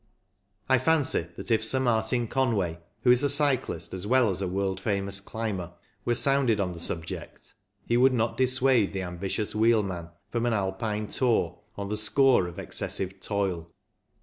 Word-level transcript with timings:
I 0.67 0.79
fancy 0.79 1.27
that 1.35 1.51
if 1.51 1.63
Sir 1.63 1.79
Martin 1.79 2.27
Conway, 2.27 2.79
who 3.03 3.11
is 3.11 3.21
a 3.23 3.29
cyclist 3.29 3.93
as 3.93 4.07
well 4.07 4.31
as 4.31 4.41
a 4.41 4.47
world 4.47 4.79
famous 4.79 5.19
climber, 5.19 5.73
were 6.05 6.15
sounded 6.15 6.59
on 6.59 6.71
the 6.71 6.79
subject, 6.79 7.53
he 7.85 7.97
would 7.97 8.11
not 8.11 8.35
dissuade 8.35 8.93
the 8.93 9.03
ambitious 9.03 9.53
wheelman 9.53 10.09
from 10.31 10.47
an 10.47 10.53
Alpine 10.53 11.05
tour 11.05 11.59
on 11.75 11.89
the 11.89 11.97
score 11.97 12.47
of 12.47 12.57
excessive 12.57 13.19
toil. 13.19 13.69